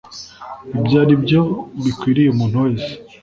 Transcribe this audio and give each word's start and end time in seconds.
ibyo 0.77 0.97
aribyo 1.03 1.41
bikwiriye 1.83 2.29
umuntu 2.31 2.55
wese. 2.65 2.91